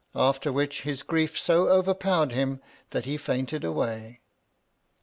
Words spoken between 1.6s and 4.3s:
overpowered him, that he fainted away.